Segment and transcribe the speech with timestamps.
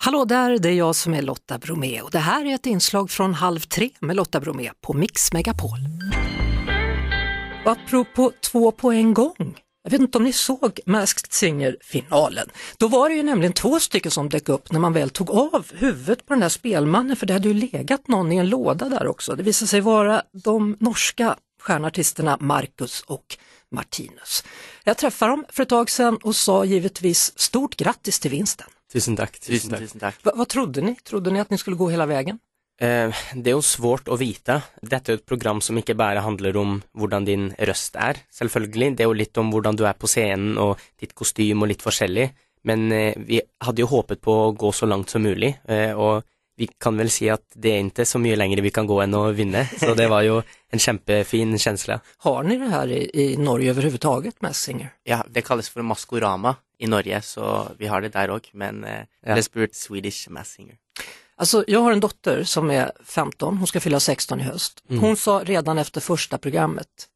[0.00, 3.10] Hallå där, det är jag som är Lotta Bromé och det här är ett inslag
[3.10, 5.78] från Halv tre med Lotta Bromé på Mix Megapol.
[7.64, 12.48] Och apropå två på en gång, jag vet inte om ni såg Masked Singer-finalen.
[12.78, 15.66] Då var det ju nämligen två stycken som dök upp när man väl tog av
[15.74, 19.06] huvudet på den där spelmannen, för det hade ju legat någon i en låda där
[19.06, 19.36] också.
[19.36, 23.36] Det visade sig vara de norska stjärnartisterna Marcus och
[23.70, 24.44] Martinus.
[24.84, 28.66] Jag träffade dem för ett tag sedan och sa givetvis stort grattis till vinsten.
[28.92, 29.38] Tusen takk.
[29.40, 29.80] Tusen Tusen, takk.
[29.84, 30.20] tusen takk.
[30.24, 30.94] Va, vad trodde ni?
[31.04, 32.38] Trodde ni att ni skulle gå hela vägen?
[32.80, 34.60] Eh, det er jo svårt å vite.
[34.80, 38.92] Dette er jo et program som ikke bare handler om hvordan din røst er, selvfølgelig.
[38.96, 41.82] Det er jo litt om hvordan du er på scenen og ditt kostym og litt
[41.82, 42.28] forskjellig.
[42.70, 46.22] Men eh, vi hadde jo håpet på å gå så langt som mulig, eh, og
[46.58, 49.14] vi kan vel si at det er ikke så mye lenger vi kan gå enn
[49.14, 49.62] å vinne.
[49.78, 50.40] Så det var jo
[50.74, 52.00] en kjempefin kjensle.
[52.26, 54.90] Har ni det her i, i Norge overhodet, Messinger?
[55.06, 59.04] Ja, det kalles for Maskorama i Norge, så vi har det der òg, men eh,
[59.26, 59.34] Ja.
[59.38, 60.76] det spurt Swedish Messinger.
[60.98, 64.82] Altså, Alltså, jag har en dotter som er 15, hun skal fylle 16 i höst.
[64.90, 67.06] Hun sa redan efter første programmet,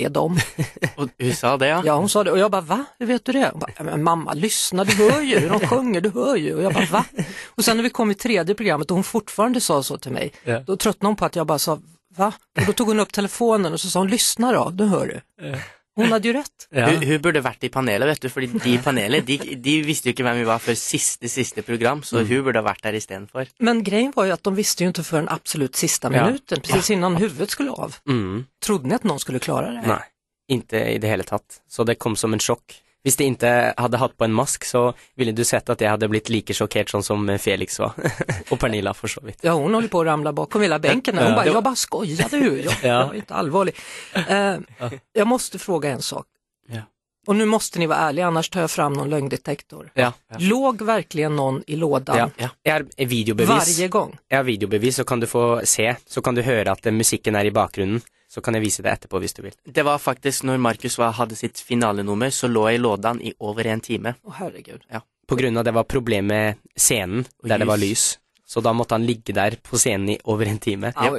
[0.00, 0.38] det är dem.
[0.96, 1.82] Og hur sa det, ja?
[1.84, 2.84] Ja, hon sa det och jag bara, va?
[2.98, 3.48] Hur vet du det?
[3.52, 6.54] Hon bara, "Ja, men mamma, lyssna, du hör ju hur de sjunger, du hör ju.
[6.54, 7.04] Och jag bara, va?
[7.46, 10.32] Och sen när vi kom i tredje programmet och hon fortfarande sa så till mig,
[10.44, 10.60] Ja.
[10.66, 11.78] då tröttnade hon på att jag bara sa,
[12.16, 12.32] va?
[12.60, 15.20] Och då tog hon upp telefonen och så sa hon, lyssna då, du hör du.
[16.00, 16.66] Hon jo rødt.
[16.80, 16.86] Ja.
[16.90, 20.08] Hun, hun burde vært i panelet, vet du, fordi de i panelet de, de visste
[20.10, 22.98] jo ikke hvem vi var før siste, siste program, så hun burde ha vært der
[22.98, 23.50] istedenfor.
[23.60, 26.26] Men greien var jo at de visste ju inte förrän absolut sista Ja.
[26.26, 27.96] minuten, precis innan huvudet skulle av.
[28.08, 28.46] Mm.
[28.62, 29.86] Trodde ni at noen skulle klare det?
[29.90, 30.02] Nei,
[30.58, 31.60] ikke i det hele tatt.
[31.68, 32.78] Så det kom som en sjokk.
[33.02, 36.08] Hvis de ikke hadde hatt på en mask, så ville du sett at jeg hadde
[36.12, 37.94] blitt like sjokkert sånn som Felix var.
[38.50, 39.38] og Pernilla, for så vidt.
[39.46, 41.16] Ja, hun holder på å ramle bakom hele benken.
[41.16, 41.44] Hun Ja.
[41.44, 42.88] jeg jag bara skojade ju, jag, Ja.
[42.88, 43.74] jag är inte allvarlig.
[44.14, 44.56] Eh,
[45.12, 46.26] jag måste fråga en sak.
[46.68, 46.82] Ja.
[47.26, 49.90] Och nu måste ni vara ärliga, annars tar jag fram någon lögndetektor.
[49.94, 50.12] Ja.
[50.38, 52.48] Låg verkligen någon i lådan ja.
[52.62, 53.48] Jeg har videobevis.
[53.78, 54.18] varje gång?
[54.28, 55.96] Jeg har videobevis, så kan du få se.
[56.06, 58.00] Så kan du høre at musikken er i bakgrunnen.
[58.30, 59.54] Så kan jeg vise det etterpå hvis du vil.
[59.66, 63.66] Det var faktisk når Markus hadde sitt finalenummer, så lå jeg i lådan i over
[63.66, 64.14] en time.
[64.22, 64.86] Å, herregud.
[65.26, 68.18] På grunn av det var problem med scenen, Og der det var lys.
[68.46, 70.92] Så da måtte han ligge der på scenen i over en time.
[70.96, 71.10] Ja.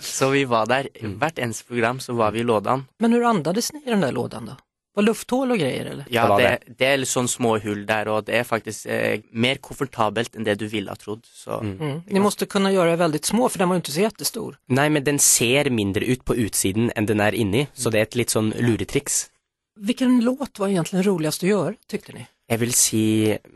[0.00, 0.88] Så vi var der.
[1.00, 2.84] Hvert eneste program så var vi i lådan.
[3.00, 4.56] Men hvordan andet det ni i den der lådan då?
[4.96, 6.06] Var lufthål og greier, eller?
[6.10, 9.20] Ja, Det det, det er litt sånn små hull der, og det er faktisk eh,
[9.32, 11.24] mer komfortabelt enn det du ville ha trodd.
[11.28, 12.02] Så Mm.
[12.08, 14.56] Ni måtte kunne gjøre det veldig små for den var jo ikke så jättestor.
[14.68, 18.08] Nei, men den ser mindre ut på utsiden enn den er inni, så det er
[18.08, 19.28] et litt sånn luretriks.
[19.76, 22.26] Vilken låt var egentligen roligast å gjøre, tykte ni?
[22.48, 23.02] Jeg vil si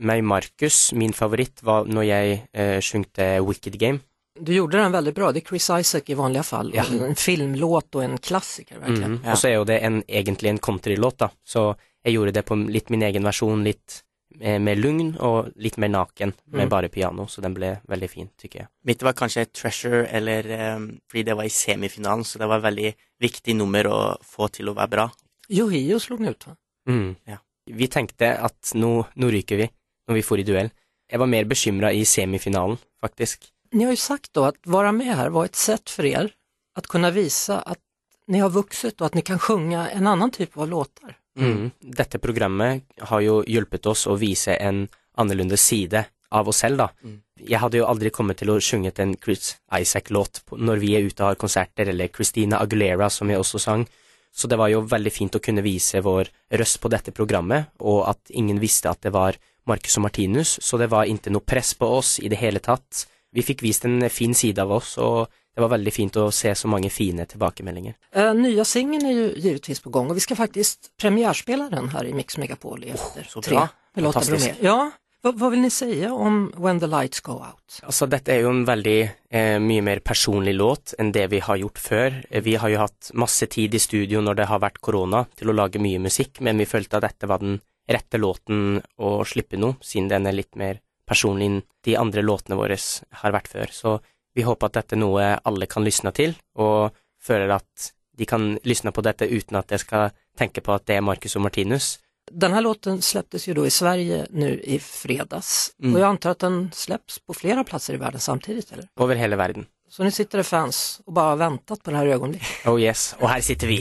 [0.02, 4.00] meg Markus, min favoritt var når jeg eh, sjungte Wicked Game.
[4.38, 6.70] Du gjorde den veldig bra, det er Chris Isaac i vanlige fall.
[6.74, 6.84] Ja.
[6.86, 9.08] En filmlåt og en klassiker virkelig.
[9.08, 9.16] Mm.
[9.24, 9.32] Ja.
[9.34, 11.30] Og så er jo det en, egentlig en countrylåt, da.
[11.44, 11.64] Så
[12.04, 13.98] jeg gjorde det på litt min egen versjon, litt
[14.40, 16.70] eh, mer lugn og litt mer naken, med Mm.
[16.70, 18.68] bare piano, så den ble veldig fin, tykker jeg.
[18.84, 22.68] mitt var kanskje Treasure, eller um, fordi det var i semifinalen, så det var et
[22.70, 25.10] veldig viktig nummer å få til å være bra.
[25.50, 26.54] Yohio slog den ut da.
[26.88, 27.16] Mm.
[27.26, 27.36] Ja.
[27.66, 29.68] Vi tenkte at nå, nå ryker vi,
[30.08, 30.70] når vi får i duell.
[31.10, 33.50] Jeg var mer bekymra i semifinalen, faktisk.
[33.72, 36.30] Ni har ju sagt då att vara med här var ett sätt för er
[36.74, 37.78] att kunna visa att
[38.26, 41.16] ni har vuxit och att ni kan sjunga en annan typ av låtar.
[41.38, 41.70] Mm.
[41.80, 46.88] Dette programmet har jo hjulpet oss å vise en annerledes side av oss selv, da.
[47.02, 47.20] Mm.
[47.40, 51.22] Jeg hadde jo aldri kommet til å sjunget en Chris Isaac-låt når vi er ute
[51.22, 53.86] og har konserter, eller Christina Aguilera, som jeg også sang.
[54.30, 56.30] Så det var jo veldig fint å kunne vise vår
[56.60, 60.78] røst på dette programmet, og at ingen visste at det var Marcus og Martinus, så
[60.78, 63.06] det var ikke noe press på oss i det hele tatt.
[63.32, 66.54] Vi fikk vist en fin side av oss, og det var veldig fint å se
[66.54, 67.94] så mange fine tilbakemeldinger.
[68.16, 72.04] Uh, nya singeln är ju givetvis på gång och vi skal faktisk premiärspela den här
[72.04, 73.68] i Mix Megapol i Efter så tre.
[73.94, 74.50] Fantastisk.
[74.60, 77.80] Ja, hva, hva, vil ni si om When the Lights Go Out?
[77.82, 78.98] Altså, dette er jo en veldig
[79.28, 82.20] eh, mye mer personlig låt enn det vi har gjort før.
[82.30, 85.52] Eh, Vi har jo hatt masse tid i studio når det har vært korona til
[85.52, 87.58] å lage mye musikk, men vi følte at dette var den
[87.90, 90.80] rette låten å slippe nå, siden den er litt mer
[91.10, 92.76] personlig enn de andre låtene våre
[93.22, 93.72] har vært før.
[93.74, 93.96] Så
[94.34, 97.90] vi håper at dette er noe alle kan lysne til, og føler at
[98.20, 101.34] de kan lysne på dette uten at jeg skal tenke på at det er Marcus
[101.36, 101.98] og Martinus.
[102.30, 105.94] Denne låten släpptes ju då i Sverige nu i fredags Mm.
[105.94, 108.86] og jeg antar at den släpps på flere plasser i verden samtidig, eller?
[109.00, 109.66] Over hele verden.
[109.88, 112.66] Så nå sitter det fans og bare har väntat på det här ögonblicket.
[112.66, 113.80] Oh yes, og her sitter vi.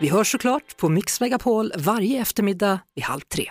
[0.00, 3.50] Vi høres så klart på Mix Megapol varje eftermiddag vid halv tre.